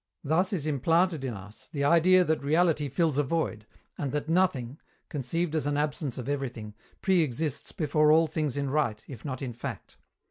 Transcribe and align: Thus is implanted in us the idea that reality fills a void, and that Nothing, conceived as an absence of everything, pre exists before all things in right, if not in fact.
Thus 0.23 0.51
is 0.51 0.65
implanted 0.65 1.23
in 1.23 1.35
us 1.35 1.69
the 1.71 1.83
idea 1.83 2.23
that 2.23 2.43
reality 2.43 2.89
fills 2.89 3.19
a 3.19 3.23
void, 3.23 3.67
and 3.99 4.11
that 4.13 4.27
Nothing, 4.27 4.79
conceived 5.09 5.53
as 5.53 5.67
an 5.67 5.77
absence 5.77 6.17
of 6.17 6.27
everything, 6.27 6.73
pre 7.03 7.21
exists 7.21 7.71
before 7.71 8.11
all 8.11 8.25
things 8.25 8.57
in 8.57 8.71
right, 8.71 9.03
if 9.07 9.23
not 9.23 9.43
in 9.43 9.53
fact. 9.53 9.97